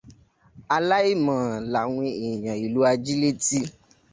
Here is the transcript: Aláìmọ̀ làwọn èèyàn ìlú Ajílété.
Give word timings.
Aláìmọ̀ 0.75 1.39
làwọn 1.71 2.05
èèyàn 2.27 2.57
ìlú 2.65 2.79
Ajílété. 2.91 3.57